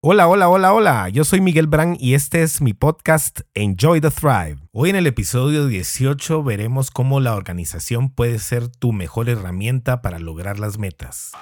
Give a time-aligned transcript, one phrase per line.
[0.00, 1.08] Hola, hola, hola, hola.
[1.08, 4.58] Yo soy Miguel Brand y este es mi podcast Enjoy the Thrive.
[4.70, 10.20] Hoy en el episodio 18 veremos cómo la organización puede ser tu mejor herramienta para
[10.20, 11.32] lograr las metas.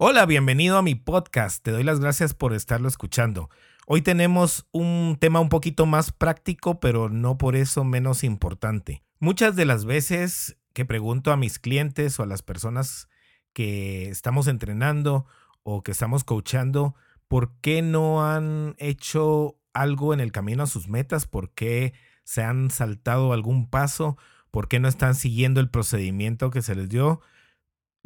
[0.00, 1.60] Hola, bienvenido a mi podcast.
[1.60, 3.50] Te doy las gracias por estarlo escuchando.
[3.84, 9.02] Hoy tenemos un tema un poquito más práctico, pero no por eso menos importante.
[9.18, 13.08] Muchas de las veces que pregunto a mis clientes o a las personas
[13.52, 15.26] que estamos entrenando
[15.64, 16.94] o que estamos coachando,
[17.26, 21.26] ¿por qué no han hecho algo en el camino a sus metas?
[21.26, 24.16] ¿Por qué se han saltado algún paso?
[24.52, 27.20] ¿Por qué no están siguiendo el procedimiento que se les dio?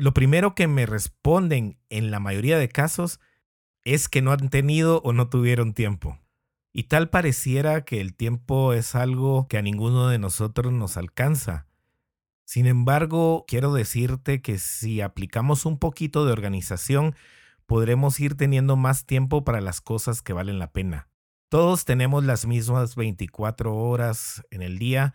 [0.02, 3.20] Lo primero que me responden en la mayoría de casos
[3.84, 6.18] es que no han tenido o no tuvieron tiempo.
[6.72, 11.68] Y tal pareciera que el tiempo es algo que a ninguno de nosotros nos alcanza.
[12.44, 17.14] Sin embargo, quiero decirte que si aplicamos un poquito de organización,
[17.66, 21.10] podremos ir teniendo más tiempo para las cosas que valen la pena.
[21.48, 25.14] Todos tenemos las mismas 24 horas en el día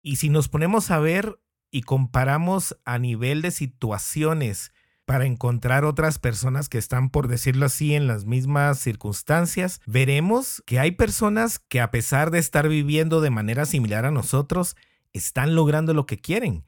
[0.00, 1.38] y si nos ponemos a ver
[1.70, 4.72] y comparamos a nivel de situaciones
[5.10, 10.78] para encontrar otras personas que están, por decirlo así, en las mismas circunstancias, veremos que
[10.78, 14.76] hay personas que a pesar de estar viviendo de manera similar a nosotros,
[15.12, 16.64] están logrando lo que quieren.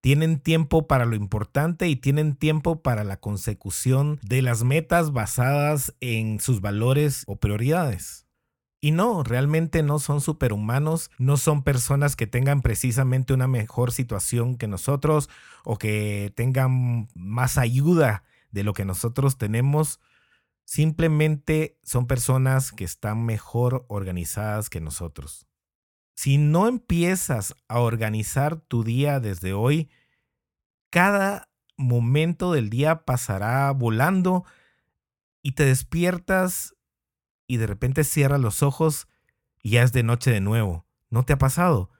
[0.00, 5.94] Tienen tiempo para lo importante y tienen tiempo para la consecución de las metas basadas
[6.00, 8.25] en sus valores o prioridades.
[8.80, 14.56] Y no, realmente no son superhumanos, no son personas que tengan precisamente una mejor situación
[14.56, 15.30] que nosotros
[15.64, 19.98] o que tengan más ayuda de lo que nosotros tenemos.
[20.64, 25.46] Simplemente son personas que están mejor organizadas que nosotros.
[26.14, 29.90] Si no empiezas a organizar tu día desde hoy,
[30.90, 34.44] cada momento del día pasará volando
[35.42, 36.75] y te despiertas
[37.46, 39.08] y de repente cierras los ojos
[39.62, 40.86] y ya es de noche de nuevo.
[41.10, 41.90] ¿No te ha pasado?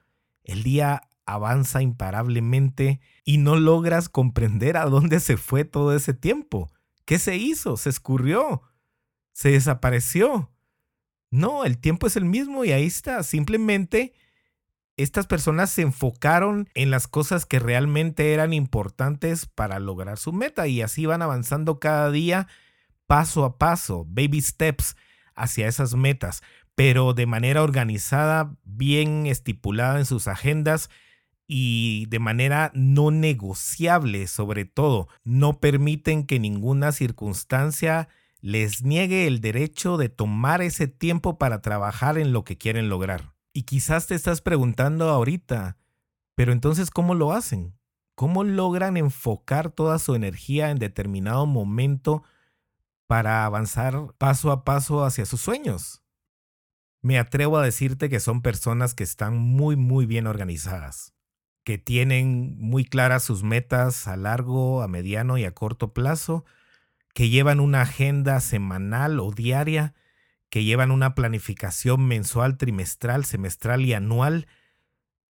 [0.43, 6.71] El día avanza imparablemente y no logras comprender a dónde se fue todo ese tiempo.
[7.05, 7.77] ¿Qué se hizo?
[7.77, 8.61] ¿Se escurrió?
[9.33, 10.51] ¿Se desapareció?
[11.29, 13.21] No, el tiempo es el mismo y ahí está.
[13.23, 14.13] Simplemente
[14.95, 20.67] estas personas se enfocaron en las cosas que realmente eran importantes para lograr su meta
[20.67, 22.47] y así van avanzando cada día
[23.05, 24.95] paso a paso, baby steps
[25.37, 26.43] hacia esas metas,
[26.75, 30.89] pero de manera organizada, bien estipulada en sus agendas
[31.47, 35.07] y de manera no negociable sobre todo.
[35.23, 38.09] No permiten que ninguna circunstancia
[38.41, 43.33] les niegue el derecho de tomar ese tiempo para trabajar en lo que quieren lograr.
[43.53, 45.77] Y quizás te estás preguntando ahorita,
[46.35, 47.73] pero entonces ¿cómo lo hacen?
[48.13, 52.23] ¿Cómo logran enfocar toda su energía en determinado momento
[53.07, 56.03] para avanzar paso a paso hacia sus sueños.
[57.01, 61.13] Me atrevo a decirte que son personas que están muy, muy bien organizadas,
[61.63, 66.43] que tienen muy claras sus metas a largo, a mediano y a corto plazo,
[67.13, 69.95] que llevan una agenda semanal o diaria,
[70.49, 74.47] que llevan una planificación mensual, trimestral, semestral y anual.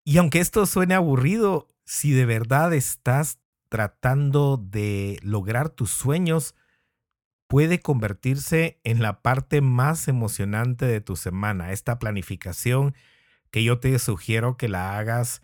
[0.03, 3.39] Y aunque esto suene aburrido, si de verdad estás
[3.69, 6.55] tratando de lograr tus sueños,
[7.47, 12.94] puede convertirse en la parte más emocionante de tu semana, esta planificación
[13.51, 15.42] que yo te sugiero que la hagas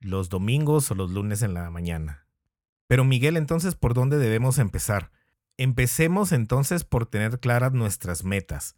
[0.00, 2.26] los domingos o los lunes en la mañana.
[2.88, 5.10] Pero Miguel, entonces, ¿por dónde debemos empezar?
[5.56, 8.76] Empecemos entonces por tener claras nuestras metas.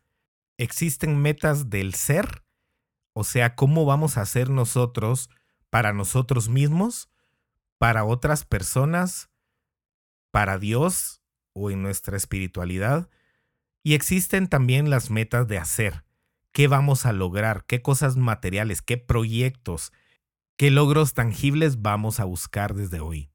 [0.58, 2.44] ¿Existen metas del ser?
[3.12, 5.28] O sea, ¿cómo vamos a ser nosotros
[5.70, 7.10] para nosotros mismos,
[7.78, 9.30] para otras personas,
[10.30, 11.22] para Dios
[11.52, 13.08] o en nuestra espiritualidad.
[13.82, 16.04] Y existen también las metas de hacer.
[16.52, 17.64] ¿Qué vamos a lograr?
[17.66, 18.82] ¿Qué cosas materiales?
[18.82, 19.92] ¿Qué proyectos?
[20.56, 23.30] ¿Qué logros tangibles vamos a buscar desde hoy?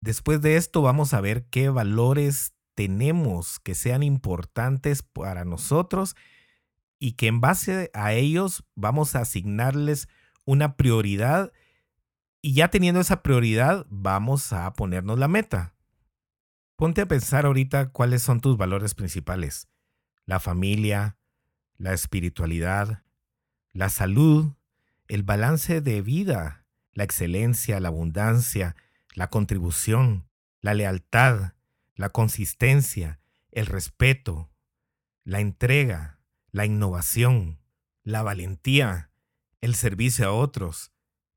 [0.00, 6.16] Después de esto vamos a ver qué valores tenemos que sean importantes para nosotros
[6.98, 10.08] y que en base a ellos vamos a asignarles
[10.44, 11.52] una prioridad
[12.40, 15.74] y ya teniendo esa prioridad vamos a ponernos la meta.
[16.82, 19.68] Ponte a pensar ahorita cuáles son tus valores principales.
[20.26, 21.16] La familia,
[21.76, 23.04] la espiritualidad,
[23.72, 24.54] la salud,
[25.06, 28.74] el balance de vida, la excelencia, la abundancia,
[29.14, 30.28] la contribución,
[30.60, 31.52] la lealtad,
[31.94, 33.20] la consistencia,
[33.52, 34.50] el respeto,
[35.22, 36.18] la entrega,
[36.50, 37.60] la innovación,
[38.02, 39.12] la valentía,
[39.60, 40.90] el servicio a otros,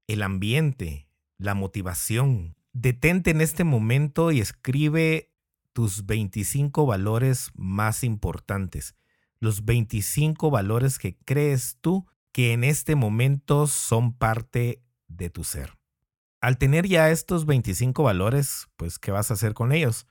[0.07, 1.07] el ambiente,
[1.38, 2.57] la motivación.
[2.74, 5.35] Detente en este momento y escribe
[5.75, 8.95] tus 25 valores más importantes,
[9.42, 15.77] los 25 valores que crees tú que en este momento son parte de tu ser.
[16.39, 20.07] Al tener ya estos 25 valores, pues, ¿qué vas a hacer con ellos?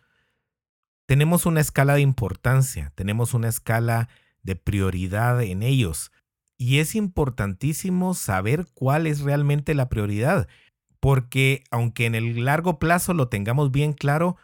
[1.06, 4.11] Tenemos una escala de importancia, tenemos una escala
[4.43, 6.12] de prioridad en ellos.
[6.58, 10.46] Y es importantísimo saber cuál es realmente la prioridad,
[11.00, 14.37] porque aunque en el largo plazo lo tengamos bien claro,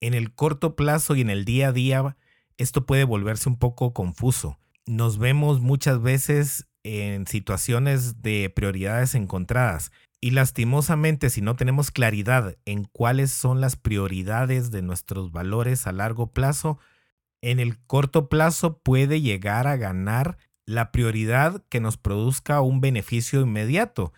[0.00, 2.16] en el corto plazo y en el día a día
[2.56, 4.58] esto puede volverse un poco confuso.
[4.86, 9.92] Nos vemos muchas veces en situaciones de prioridades encontradas.
[10.20, 15.92] Y lastimosamente, si no tenemos claridad en cuáles son las prioridades de nuestros valores a
[15.92, 16.78] largo plazo,
[17.40, 20.36] en el corto plazo puede llegar a ganar
[20.66, 24.12] la prioridad que nos produzca un beneficio inmediato.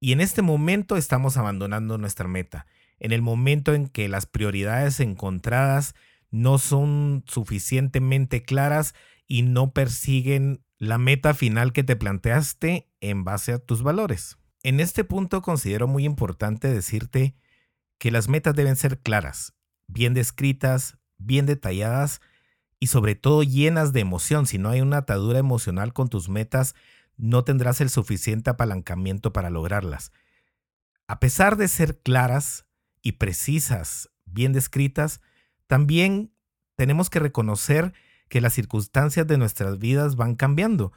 [0.00, 2.66] Y en este momento estamos abandonando nuestra meta.
[3.00, 5.94] En el momento en que las prioridades encontradas
[6.30, 8.94] no son suficientemente claras
[9.26, 14.38] y no persiguen la meta final que te planteaste en base a tus valores.
[14.62, 17.34] En este punto considero muy importante decirte
[17.98, 19.54] que las metas deben ser claras,
[19.86, 22.20] bien descritas, bien detalladas
[22.80, 24.46] y sobre todo llenas de emoción.
[24.46, 26.74] Si no hay una atadura emocional con tus metas,
[27.16, 30.12] no tendrás el suficiente apalancamiento para lograrlas.
[31.08, 32.66] A pesar de ser claras
[33.08, 35.22] y precisas, bien descritas,
[35.66, 36.30] también
[36.76, 37.94] tenemos que reconocer
[38.28, 40.92] que las circunstancias de nuestras vidas van cambiando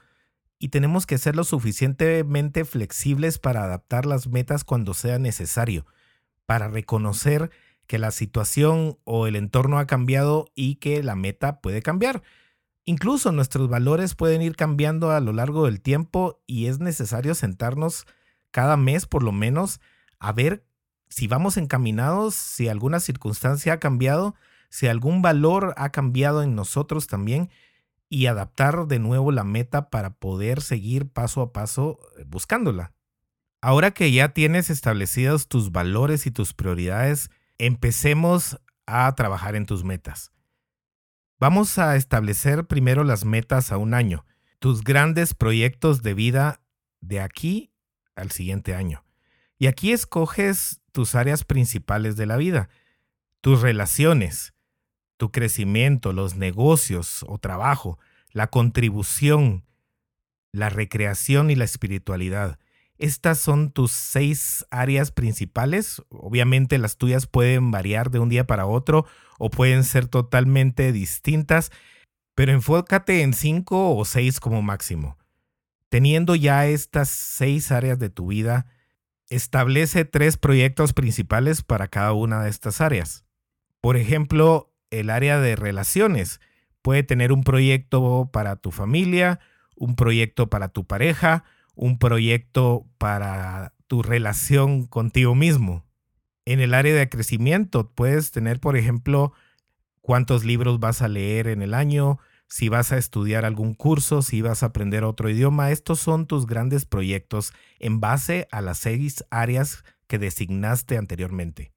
[0.60, 5.86] y tenemos que ser lo suficientemente flexibles para adaptar las metas cuando sea necesario,
[6.46, 7.50] para reconocer
[7.88, 12.24] que la situación o el entorno ha cambiado y que la meta puede cambiar.
[12.84, 18.06] Incluso nuestros valores pueden ir cambiando a lo largo del tiempo y es necesario sentarnos
[18.52, 19.80] cada mes por lo menos
[20.19, 20.66] a ver
[21.12, 24.34] si vamos encaminados, si alguna circunstancia ha cambiado,
[24.69, 27.50] si algún valor ha cambiado en nosotros también
[28.08, 32.94] y adaptar de nuevo la meta para poder seguir paso a paso eh, buscándola.
[33.62, 39.84] Ahora que ya tienes establecidos tus valores y tus prioridades, empecemos a trabajar en tus
[39.84, 40.31] metas.
[41.40, 44.25] Vamos a establecer primero las metas a un año,
[44.60, 46.62] tus grandes proyectos de vida
[47.02, 47.74] de aquí
[48.16, 49.04] al siguiente año.
[49.57, 52.70] Y aquí escoges tus áreas principales de la vida,
[53.42, 54.54] tus relaciones,
[55.18, 58.00] tu crecimiento, los negocios o trabajo,
[58.32, 59.64] la contribución,
[60.52, 62.60] la recreación y la espiritualidad.
[62.98, 66.04] Estas son tus seis áreas principales.
[66.10, 69.06] Obviamente las tuyas pueden variar de un día para otro
[69.40, 71.72] o pueden ser totalmente distintas,
[72.36, 75.18] pero enfócate en cinco o seis como máximo.
[75.90, 78.68] Teniendo ya estas seis áreas de tu vida,
[79.31, 83.23] establece tres proyectos principales para cada una de estas áreas.
[83.80, 86.42] Por ejemplo, el área de relaciones.
[86.81, 89.40] Puede tener un proyecto para tu familia,
[89.76, 91.45] un proyecto para tu pareja,
[91.76, 95.85] un proyecto para tu relación contigo mismo.
[96.44, 99.31] En el área de crecimiento puedes tener, por ejemplo,
[100.02, 102.19] cuántos libros vas a leer en el año,
[102.52, 105.72] si vas a estudiar algún curso, si vas a aprender otro idioma.
[105.72, 111.72] Estos son tus grandes proyectos en base a las seis áreas que designaste anteriormente.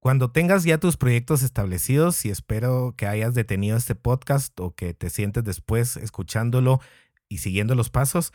[0.00, 4.92] Cuando tengas ya tus proyectos establecidos, y espero que hayas detenido este podcast o que
[4.92, 6.82] te sientes después escuchándolo
[7.30, 8.34] y siguiendo los pasos,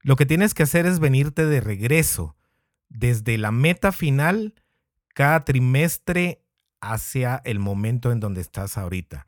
[0.00, 2.34] lo que tienes que hacer es venirte de regreso
[2.88, 4.54] desde la meta final
[5.12, 6.40] cada trimestre
[6.80, 9.26] hacia el momento en donde estás ahorita.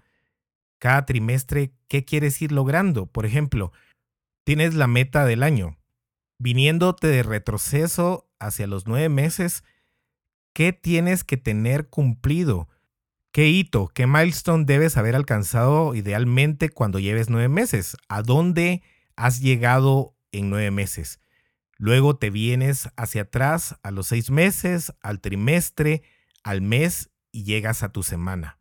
[0.79, 3.07] Cada trimestre, ¿qué quieres ir logrando?
[3.07, 3.73] Por ejemplo,
[4.45, 5.77] tienes la meta del año.
[6.39, 9.65] Viniéndote de retroceso hacia los nueve meses,
[10.59, 12.69] ¿Qué tienes que tener cumplido?
[13.31, 17.97] ¿Qué hito, qué milestone debes haber alcanzado idealmente cuando lleves nueve meses?
[18.09, 18.83] ¿A dónde
[19.15, 21.21] has llegado en nueve meses?
[21.77, 26.03] Luego te vienes hacia atrás a los seis meses, al trimestre,
[26.43, 28.59] al mes y llegas a tu semana.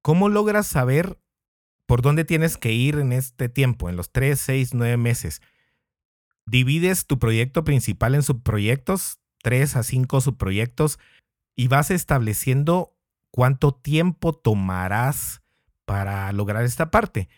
[0.00, 1.19] ¿Cómo logras saber
[1.90, 5.42] por dónde tienes que ir en este tiempo, en los 3, 6, 9 meses?
[6.46, 11.00] Divides tu proyecto principal en subproyectos, 3 a 5 subproyectos,
[11.56, 12.96] y vas estableciendo
[13.32, 15.42] cuánto tiempo tomarás
[15.84, 17.28] para lograr esta parte.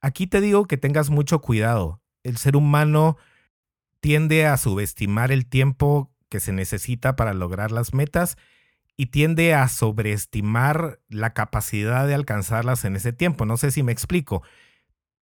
[0.00, 2.02] Aquí te digo que tengas mucho cuidado.
[2.24, 3.18] El ser humano
[4.00, 8.36] tiende a subestimar el tiempo que se necesita para lograr las metas
[9.02, 13.44] y tiende a sobreestimar la capacidad de alcanzarlas en ese tiempo.
[13.44, 14.44] No sé si me explico.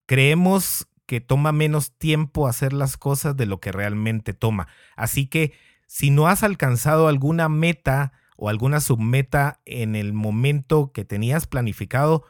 [0.07, 4.67] Creemos que toma menos tiempo hacer las cosas de lo que realmente toma.
[4.96, 5.53] Así que
[5.86, 12.24] si no has alcanzado alguna meta o alguna submeta en el momento que tenías planificado,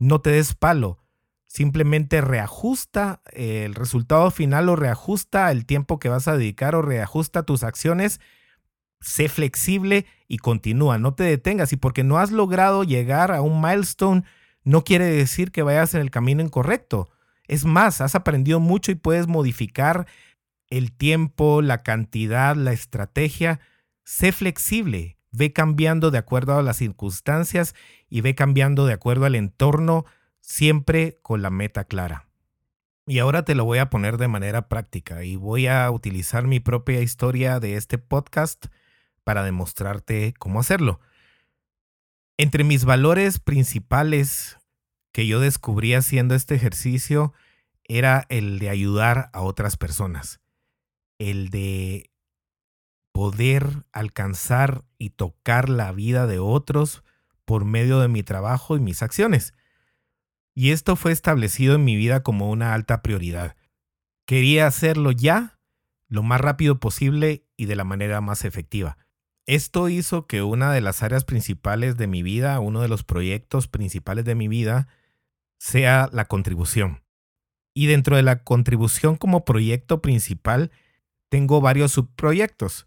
[0.00, 0.98] no te des palo.
[1.46, 7.44] Simplemente reajusta el resultado final o reajusta el tiempo que vas a dedicar o reajusta
[7.44, 8.20] tus acciones
[9.00, 11.72] sé flexible y continúa, no te detengas.
[11.72, 14.24] Y porque no has logrado llegar a un milestone,
[14.62, 17.08] no quiere decir que vayas en el camino incorrecto.
[17.46, 20.06] Es más, has aprendido mucho y puedes modificar
[20.68, 23.60] el tiempo, la cantidad, la estrategia.
[24.04, 27.74] Sé flexible, ve cambiando de acuerdo a las circunstancias
[28.08, 30.04] y ve cambiando de acuerdo al entorno,
[30.40, 32.28] siempre con la meta clara.
[33.06, 36.60] Y ahora te lo voy a poner de manera práctica y voy a utilizar mi
[36.60, 38.66] propia historia de este podcast
[39.24, 41.00] para demostrarte cómo hacerlo.
[42.38, 44.58] Entre mis valores principales
[45.12, 47.34] que yo descubrí haciendo este ejercicio
[47.84, 50.40] era el de ayudar a otras personas,
[51.18, 52.10] el de
[53.12, 57.02] poder alcanzar y tocar la vida de otros
[57.44, 59.54] por medio de mi trabajo y mis acciones.
[60.54, 63.56] Y esto fue establecido en mi vida como una alta prioridad.
[64.26, 65.58] Quería hacerlo ya,
[66.08, 68.96] lo más rápido posible y de la manera más efectiva.
[69.50, 73.66] Esto hizo que una de las áreas principales de mi vida, uno de los proyectos
[73.66, 74.86] principales de mi vida,
[75.58, 77.02] sea la contribución.
[77.74, 80.70] Y dentro de la contribución como proyecto principal,
[81.30, 82.86] tengo varios subproyectos.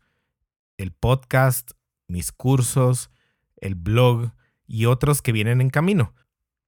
[0.77, 1.71] El podcast,
[2.07, 3.11] mis cursos,
[3.57, 4.31] el blog
[4.65, 6.15] y otros que vienen en camino.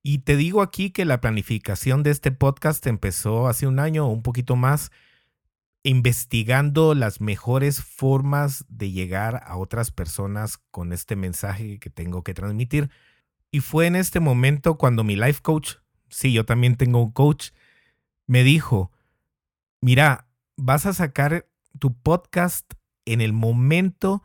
[0.03, 4.11] Y te digo aquí que la planificación de este podcast empezó hace un año o
[4.11, 4.91] un poquito más
[5.85, 12.33] investigando las mejores formas de llegar a otras personas con este mensaje que tengo que
[12.33, 12.89] transmitir.
[13.51, 15.75] Y fue en este momento cuando mi life coach,
[16.09, 17.51] sí, yo también tengo un coach,
[18.25, 18.91] me dijo,
[19.79, 20.27] mira,
[20.57, 22.65] vas a sacar tu podcast
[23.05, 24.23] en el momento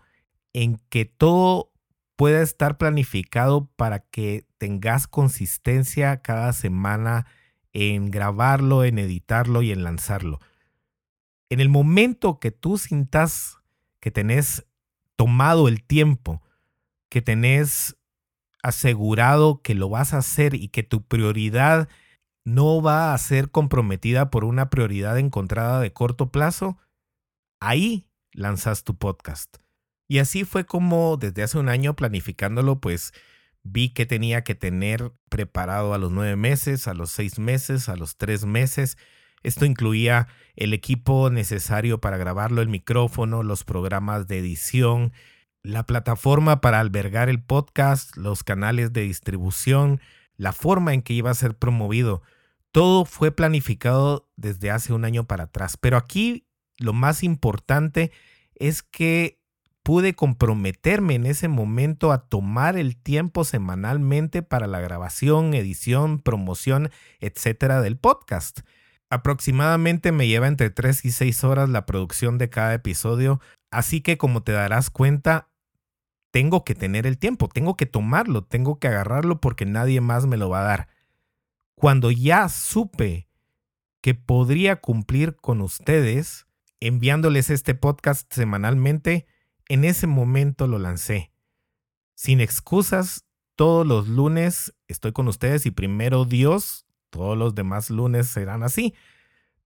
[0.55, 1.75] en que todo
[2.17, 7.27] pueda estar planificado para que tengas consistencia cada semana
[7.75, 10.41] en grabarlo, en editarlo y en lanzarlo
[11.51, 13.59] en el momento que tú sintas
[13.99, 14.67] que tenés
[15.17, 16.43] tomado el tiempo,
[17.11, 17.97] que tenés
[18.63, 21.89] asegurado que lo vas a hacer y que tu prioridad
[22.45, 26.79] no va a ser comprometida por una prioridad encontrada de corto plazo,
[27.61, 29.59] ahí lanzas tu podcast.
[30.09, 33.13] Y así fue como desde hace un año planificándolo, pues
[33.63, 37.97] vi que tenía que tener preparado a los nueve meses, a los seis meses, a
[37.97, 38.97] los tres meses
[39.43, 45.13] esto incluía el equipo necesario para grabarlo, el micrófono, los programas de edición,
[45.63, 50.01] la plataforma para albergar el podcast, los canales de distribución,
[50.37, 52.23] la forma en que iba a ser promovido.
[52.73, 55.77] Todo fue planificado desde hace un año para atrás.
[55.77, 56.47] Pero aquí
[56.79, 58.13] lo más importante
[58.55, 59.41] es que
[59.83, 66.91] pude comprometerme en ese momento a tomar el tiempo semanalmente para la grabación, edición, promoción,
[67.21, 68.61] etcétera del podcast.
[69.11, 73.41] Aproximadamente me lleva entre 3 y 6 horas la producción de cada episodio,
[73.73, 75.49] así que como te darás cuenta,
[76.31, 80.37] tengo que tener el tiempo, tengo que tomarlo, tengo que agarrarlo porque nadie más me
[80.37, 80.89] lo va a dar.
[81.75, 83.29] Cuando ya supe
[84.01, 86.47] que podría cumplir con ustedes
[86.79, 89.27] enviándoles este podcast semanalmente,
[89.69, 91.33] en ese momento lo lancé.
[92.15, 93.25] Sin excusas,
[93.57, 98.95] todos los lunes estoy con ustedes y primero Dios todos los demás lunes serán así.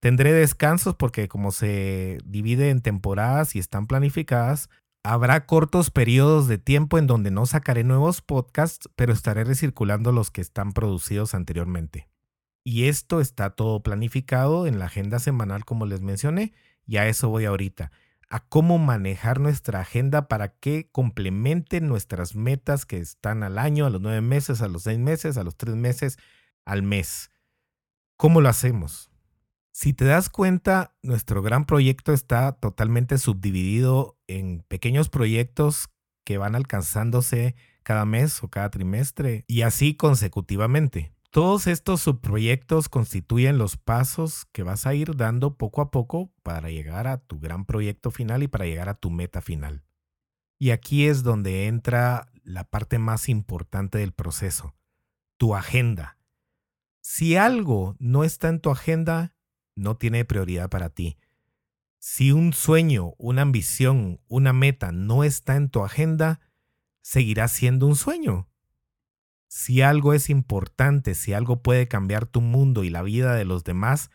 [0.00, 4.68] Tendré descansos porque como se divide en temporadas y están planificadas,
[5.02, 10.30] habrá cortos periodos de tiempo en donde no sacaré nuevos podcasts, pero estaré recirculando los
[10.30, 12.08] que están producidos anteriormente.
[12.64, 16.52] Y esto está todo planificado en la agenda semanal como les mencioné,
[16.86, 17.92] y a eso voy ahorita,
[18.30, 23.90] a cómo manejar nuestra agenda para que complemente nuestras metas que están al año, a
[23.90, 26.18] los nueve meses, a los seis meses, a los tres meses,
[26.64, 27.30] al mes.
[28.16, 29.10] ¿Cómo lo hacemos?
[29.72, 35.88] Si te das cuenta, nuestro gran proyecto está totalmente subdividido en pequeños proyectos
[36.24, 41.12] que van alcanzándose cada mes o cada trimestre y así consecutivamente.
[41.30, 46.70] Todos estos subproyectos constituyen los pasos que vas a ir dando poco a poco para
[46.70, 49.82] llegar a tu gran proyecto final y para llegar a tu meta final.
[50.60, 54.76] Y aquí es donde entra la parte más importante del proceso,
[55.36, 56.16] tu agenda.
[57.04, 59.34] Si algo no está en tu agenda,
[59.76, 61.18] no tiene prioridad para ti.
[61.98, 66.40] Si un sueño, una ambición, una meta no está en tu agenda,
[67.02, 68.48] seguirá siendo un sueño
[69.56, 73.62] si algo es importante, si algo puede cambiar tu mundo y la vida de los
[73.62, 74.10] demás,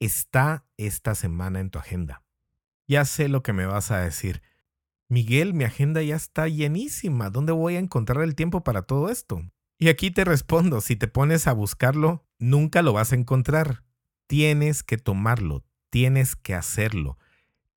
[0.00, 2.22] está esta semana en tu agenda.
[2.86, 4.42] Ya sé lo que me vas a decir.
[5.08, 7.30] Miguel, mi agenda ya está llenísima.
[7.30, 9.42] ¿Dónde voy a encontrar el tiempo para todo esto?
[9.82, 13.82] Y aquí te respondo, si te pones a buscarlo, nunca lo vas a encontrar.
[14.28, 17.18] Tienes que tomarlo, tienes que hacerlo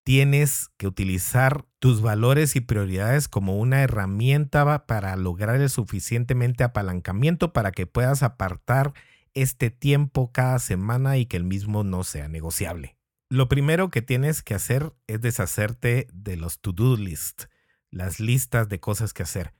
[0.05, 7.53] tienes que utilizar tus valores y prioridades como una herramienta para lograr el suficientemente apalancamiento
[7.53, 8.93] para que puedas apartar
[9.33, 12.97] este tiempo cada semana y que el mismo no sea negociable.
[13.29, 17.45] Lo primero que tienes que hacer es deshacerte de los to-do list,
[17.89, 19.53] las listas de cosas que hacer.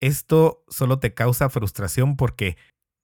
[0.00, 2.56] Esto solo te causa frustración porque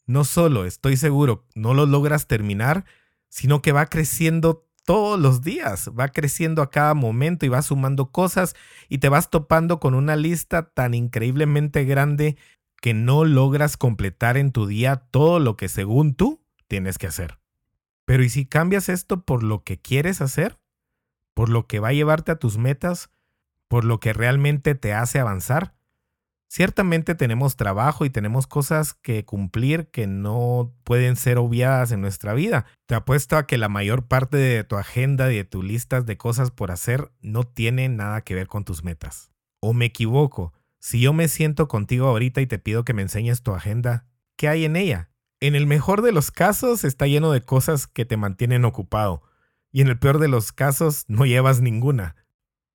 [0.06, 2.84] no solo estoy seguro no lo logras terminar,
[3.28, 8.12] sino que va creciendo todos los días, va creciendo a cada momento y va sumando
[8.12, 8.54] cosas
[8.88, 12.36] y te vas topando con una lista tan increíblemente grande
[12.80, 17.38] que no logras completar en tu día todo lo que según tú tienes que hacer.
[18.04, 20.60] Pero ¿y si cambias esto por lo que quieres hacer?
[21.34, 23.10] ¿Por lo que va a llevarte a tus metas?
[23.66, 25.75] ¿Por lo que realmente te hace avanzar?
[26.48, 32.34] Ciertamente tenemos trabajo y tenemos cosas que cumplir que no pueden ser obviadas en nuestra
[32.34, 32.66] vida.
[32.86, 36.16] Te apuesto a que la mayor parte de tu agenda y de tus listas de
[36.16, 39.32] cosas por hacer no tiene nada que ver con tus metas.
[39.60, 40.52] ¿O me equivoco?
[40.78, 44.48] Si yo me siento contigo ahorita y te pido que me enseñes tu agenda, ¿qué
[44.48, 45.10] hay en ella?
[45.40, 49.22] En el mejor de los casos está lleno de cosas que te mantienen ocupado
[49.72, 52.16] y en el peor de los casos no llevas ninguna.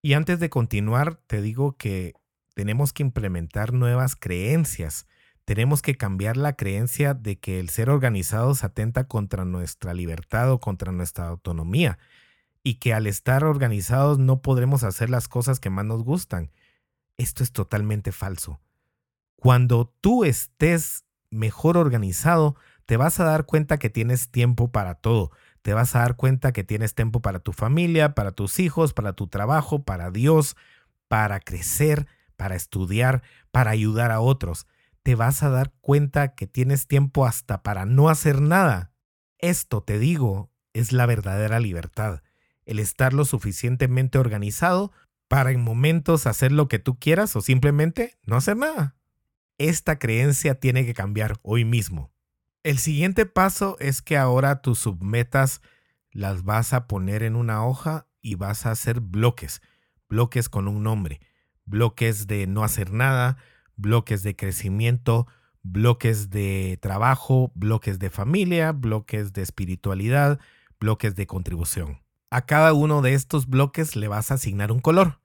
[0.04, 2.14] Y antes de continuar, te digo que
[2.54, 5.08] tenemos que implementar nuevas creencias.
[5.46, 10.60] Tenemos que cambiar la creencia de que el ser organizados atenta contra nuestra libertad o
[10.60, 11.98] contra nuestra autonomía
[12.64, 16.52] y que al estar organizados no podremos hacer las cosas que más nos gustan.
[17.18, 18.60] Esto es totalmente falso.
[19.36, 25.32] Cuando tú estés mejor organizado, te vas a dar cuenta que tienes tiempo para todo.
[25.62, 29.14] Te vas a dar cuenta que tienes tiempo para tu familia, para tus hijos, para
[29.14, 30.56] tu trabajo, para Dios,
[31.08, 32.08] para crecer,
[32.42, 34.66] para estudiar, para ayudar a otros.
[35.04, 38.92] Te vas a dar cuenta que tienes tiempo hasta para no hacer nada.
[39.38, 42.24] Esto, te digo, es la verdadera libertad,
[42.66, 44.92] el estar lo suficientemente organizado
[45.28, 48.96] para en momentos hacer lo que tú quieras o simplemente no hacer nada.
[49.60, 52.12] Esta creencia tiene que cambiar hoy mismo.
[52.64, 55.62] El siguiente paso es que ahora tus submetas
[56.10, 59.62] las vas a poner en una hoja y vas a hacer bloques,
[60.10, 61.22] bloques con un nombre
[61.66, 63.38] bloques de no hacer nada,
[63.76, 65.28] bloques de crecimiento,
[65.64, 70.40] bloques de trabajo, bloques de familia, bloques de espiritualidad,
[70.80, 72.02] bloques de contribución.
[72.30, 75.20] A cada uno de estos bloques le vas a asignar un color.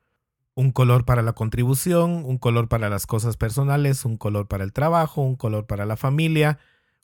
[0.55, 4.72] Un color para la contribución, un color para las cosas personales, un color para el
[4.72, 6.59] trabajo, un color para la familia,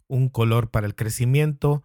[0.09, 1.85] un color para el crecimiento.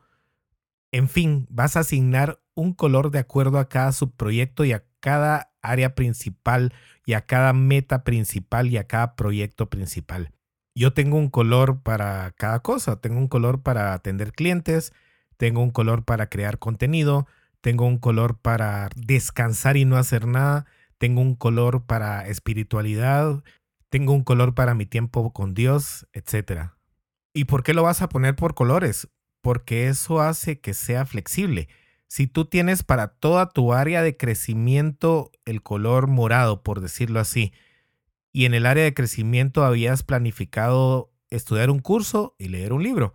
[0.91, 5.51] En fin, vas a asignar un color de acuerdo a cada subproyecto y a cada
[5.69, 6.73] área principal
[7.05, 10.31] y a cada meta principal y a cada proyecto principal.
[10.75, 13.01] Yo tengo un color para cada cosa.
[13.01, 14.93] Tengo un color para atender clientes,
[15.37, 17.25] tengo un color para crear contenido,
[17.61, 20.65] tengo un color para descansar y no hacer nada,
[20.99, 23.43] tengo un color para espiritualidad,
[23.89, 26.71] tengo un color para mi tiempo con Dios, etc.
[27.33, 29.07] ¿Y por qué lo vas a poner por colores?
[29.41, 31.69] Porque eso hace que sea flexible.
[32.07, 37.53] Si tú tienes para toda tu área de crecimiento el color morado, por decirlo así,
[38.31, 43.13] y en el área de crecimiento habías planificado estudiar un curso y leer un libro,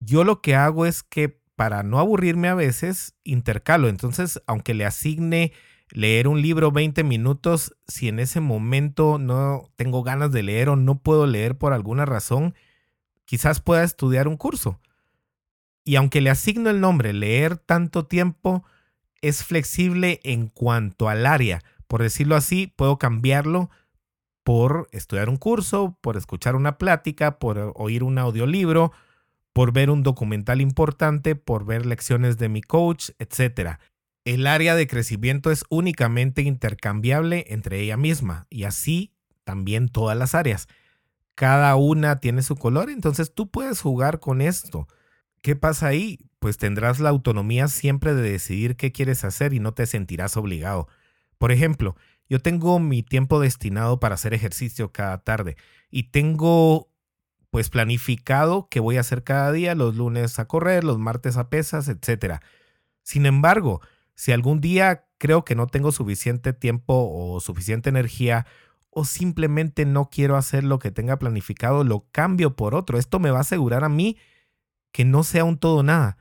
[0.00, 3.88] yo lo que hago es que para no aburrirme a veces, intercalo.
[3.88, 5.52] Entonces, aunque le asigne
[5.90, 10.76] leer un libro 20 minutos, si en ese momento no tengo ganas de leer o
[10.76, 12.54] no puedo leer por alguna razón,
[13.26, 14.80] quizás pueda estudiar un curso.
[15.90, 18.62] Y aunque le asigno el nombre leer tanto tiempo,
[19.22, 21.64] es flexible en cuanto al área.
[21.88, 23.70] Por decirlo así, puedo cambiarlo
[24.44, 28.92] por estudiar un curso, por escuchar una plática, por oír un audiolibro,
[29.52, 33.80] por ver un documental importante, por ver lecciones de mi coach, etc.
[34.24, 40.36] El área de crecimiento es únicamente intercambiable entre ella misma y así también todas las
[40.36, 40.68] áreas.
[41.34, 44.86] cada una tiene su color, entonces tú puedes jugar con esto.
[45.42, 46.18] ¿Qué pasa ahí?
[46.38, 50.88] Pues tendrás la autonomía siempre de decidir qué quieres hacer y no te sentirás obligado.
[51.38, 51.96] Por ejemplo,
[52.28, 55.56] yo tengo mi tiempo destinado para hacer ejercicio cada tarde
[55.90, 56.90] y tengo
[57.50, 61.50] pues planificado que voy a hacer cada día, los lunes a correr, los martes a
[61.50, 62.40] pesas, etc.
[63.02, 63.80] Sin embargo,
[64.14, 68.46] si algún día creo que no tengo suficiente tiempo o suficiente energía
[68.90, 72.98] o simplemente no quiero hacer lo que tenga planificado, lo cambio por otro.
[72.98, 74.18] Esto me va a asegurar a mí
[74.92, 76.18] que no sea un todo nada,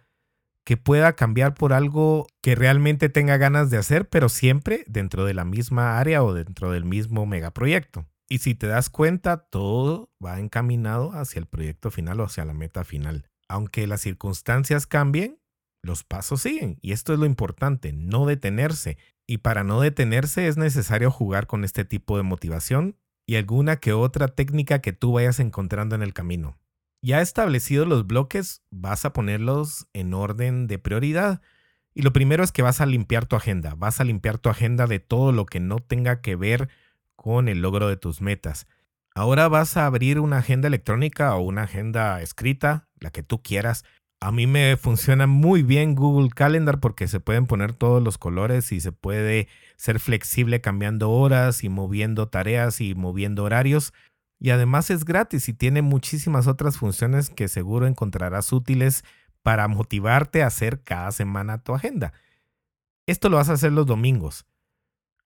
[0.66, 5.34] que pueda cambiar por algo que realmente tenga ganas de hacer, pero siempre dentro de
[5.34, 8.06] la misma área o dentro del mismo megaproyecto.
[8.30, 12.54] Y si te das cuenta, todo va encaminado hacia el proyecto final o hacia la
[12.54, 13.28] meta final.
[13.48, 15.40] Aunque las circunstancias cambien,
[15.82, 16.78] los pasos siguen.
[16.82, 19.00] Y esto es lo importante, no detenerse.
[19.26, 23.94] Y para no detenerse es necesario jugar con este tipo de motivación y alguna que
[23.94, 26.60] otra técnica que tú vayas encontrando en el camino.
[27.02, 31.42] Ya establecidos los bloques, vas a ponerlos en orden de prioridad.
[31.94, 33.76] Y lo primero es que vas a limpiar tu agenda.
[33.76, 36.70] Vas a limpiar tu agenda de todo lo que no tenga que ver
[37.16, 38.68] con el logro de tus metas.
[39.16, 43.84] Ahora vas a abrir una agenda electrónica o una agenda escrita, la que tú quieras,
[44.22, 48.74] a mí me funciona muy bien Google Calendar porque se pueden poner todos los colores
[48.74, 53.94] y se puede ser flexible cambiando horas y moviendo tareas y moviendo horarios.
[54.40, 59.04] Y además es gratis y tiene muchísimas otras funciones que seguro encontrarás útiles
[59.44, 62.14] para motivarte a hacer cada semana tu agenda.
[63.06, 64.46] Esto lo vas a hacer los domingos.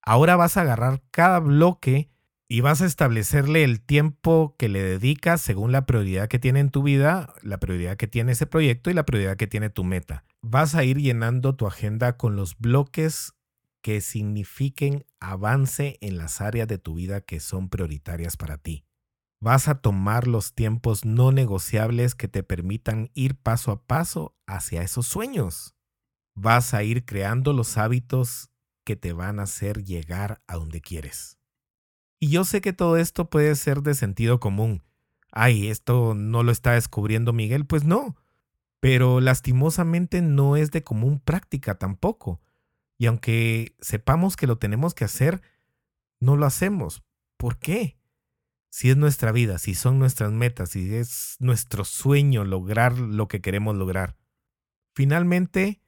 [0.01, 2.09] Ahora vas a agarrar cada bloque
[2.47, 6.69] y vas a establecerle el tiempo que le dedicas según la prioridad que tiene en
[6.69, 10.23] tu vida, la prioridad que tiene ese proyecto y la prioridad que tiene tu meta.
[10.41, 13.33] Vas a ir llenando tu agenda con los bloques
[13.81, 18.85] que signifiquen avance en las áreas de tu vida que son prioritarias para ti.
[19.43, 24.83] Vas a tomar los tiempos no negociables que te permitan ir paso a paso hacia
[24.83, 25.75] esos sueños.
[26.33, 28.51] Vas a ir creando los hábitos
[28.85, 31.39] que te van a hacer llegar a donde quieres.
[32.21, 34.81] Y yo sé que todo esto puede ser de sentido común.
[35.29, 37.65] Ay, esto no lo está descubriendo Miguel.
[37.65, 38.15] Pues no.
[38.79, 42.39] Pero lastimosamente no es de común práctica tampoco.
[42.97, 45.41] Y aunque sepamos que lo tenemos que hacer,
[46.21, 47.03] no lo hacemos.
[47.35, 47.97] ¿Por qué?
[48.73, 53.39] Si es nuestra vida, si son nuestras metas, si es nuestro sueño lograr lo que
[53.39, 54.15] queremos lograr.
[54.95, 55.83] Finalmente,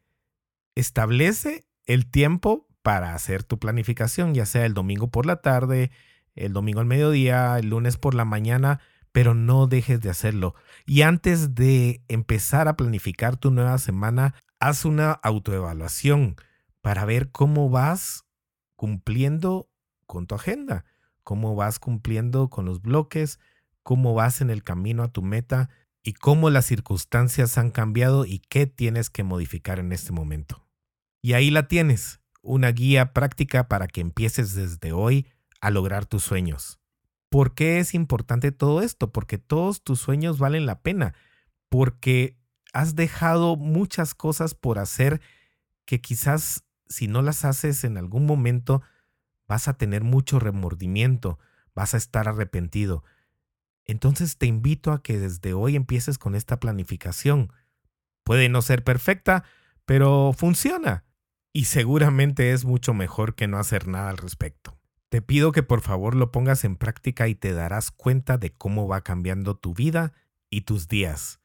[0.76, 5.90] establece el tiempo para hacer tu planificación, ya sea el domingo por la tarde,
[6.36, 8.80] el domingo al mediodía, el lunes por la mañana,
[9.12, 10.54] pero no dejes de hacerlo.
[10.86, 16.36] Y antes de empezar a planificar tu nueva semana, haz una autoevaluación
[16.82, 18.26] para ver cómo vas
[18.76, 19.72] cumpliendo
[20.06, 20.86] con tu agenda,
[21.26, 23.40] cómo vas cumpliendo con los bloques,
[23.84, 25.70] cómo vas en el camino a tu meta
[26.04, 30.66] y cómo las circunstancias han cambiado y qué tienes que modificar en este momento.
[31.22, 35.28] Y ahí la tienes, una guía práctica para que empieces desde hoy
[35.62, 36.80] a lograr tus sueños.
[37.30, 39.12] ¿Por qué es importante todo esto?
[39.12, 41.16] Porque todos tus sueños valen la pena,
[41.70, 42.38] porque
[42.72, 45.22] has dejado muchas cosas por hacer
[45.86, 48.84] que quizás si no las haces en algún momento
[49.48, 51.40] vas a tener mucho remordimiento,
[51.74, 53.04] vas a estar arrepentido.
[53.86, 57.54] Entonces te invito a que desde hoy empieces con esta planificación.
[58.24, 59.44] Puede no ser perfecta,
[59.86, 61.04] pero funciona.
[61.54, 64.78] Y seguramente es mucho mejor que no hacer nada al respecto.
[65.10, 68.88] Te pido que por favor lo pongas en práctica y te darás cuenta de cómo
[68.88, 70.14] va cambiando tu vida
[70.50, 71.40] y tus días.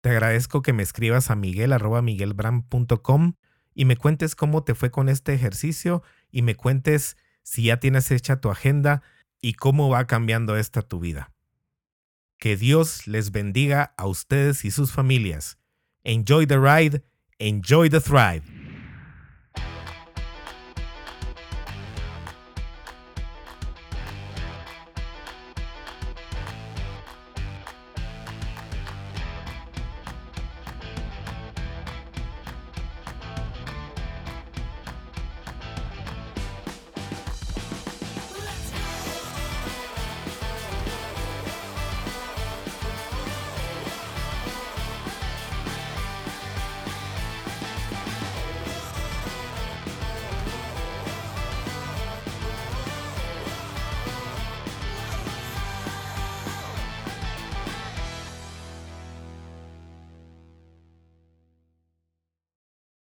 [0.00, 3.34] Te agradezco que me escribas a miguel.miguelbram.com
[3.74, 8.10] y me cuentes cómo te fue con este ejercicio y me cuentes si ya tienes
[8.10, 9.02] hecha tu agenda
[9.40, 11.32] y cómo va cambiando esta tu vida.
[12.38, 15.58] Que Dios les bendiga a ustedes y sus familias.
[16.04, 17.02] Enjoy the ride,
[17.38, 18.61] enjoy the thrive.